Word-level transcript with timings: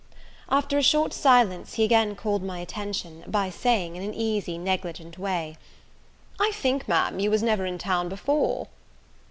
After 0.49 0.79
a 0.79 0.81
short 0.81 1.13
silence 1.13 1.75
he 1.75 1.83
again 1.83 2.15
called 2.15 2.41
my 2.41 2.57
attention, 2.57 3.23
by 3.27 3.51
saying, 3.51 3.95
in 3.95 4.01
an 4.01 4.15
easy, 4.15 4.57
negligent 4.57 5.19
way, 5.19 5.57
"I 6.39 6.49
think, 6.55 6.87
Ma'am, 6.87 7.19
you 7.19 7.29
was 7.29 7.43
never 7.43 7.67
in 7.67 7.77
town 7.77 8.09
before?" 8.09 8.67